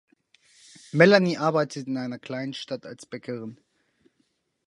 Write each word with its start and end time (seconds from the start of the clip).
Melanie 0.91 1.37
arbeitet 1.37 1.85
in 1.85 1.95
einer 1.95 2.17
kleinen 2.17 2.55
Stadt 2.55 2.87
als 2.87 3.05
Bäckerin. 3.05 3.59